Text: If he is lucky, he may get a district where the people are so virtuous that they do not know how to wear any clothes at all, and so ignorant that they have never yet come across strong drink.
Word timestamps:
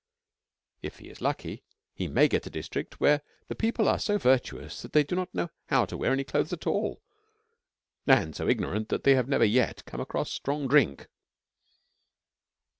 If 0.81 0.97
he 0.97 1.09
is 1.11 1.21
lucky, 1.21 1.63
he 1.93 2.07
may 2.07 2.27
get 2.27 2.47
a 2.47 2.49
district 2.49 2.99
where 2.99 3.21
the 3.49 3.53
people 3.53 3.87
are 3.87 3.99
so 3.99 4.17
virtuous 4.17 4.81
that 4.81 4.93
they 4.93 5.03
do 5.03 5.15
not 5.15 5.31
know 5.31 5.51
how 5.67 5.85
to 5.85 5.95
wear 5.95 6.11
any 6.11 6.23
clothes 6.23 6.51
at 6.51 6.65
all, 6.65 7.03
and 8.07 8.35
so 8.35 8.47
ignorant 8.49 8.89
that 8.89 9.03
they 9.03 9.13
have 9.13 9.29
never 9.29 9.45
yet 9.45 9.85
come 9.85 10.01
across 10.01 10.31
strong 10.33 10.67
drink. 10.67 11.07